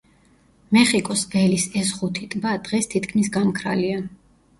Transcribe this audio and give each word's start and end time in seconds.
მეხიკოს 0.77 1.25
ველის 1.33 1.65
ეს 1.81 1.91
ხუთი 1.97 2.25
ტბა 2.31 2.53
დღეს 2.69 2.89
თითქმის 2.95 3.29
გამქრალია. 3.37 4.01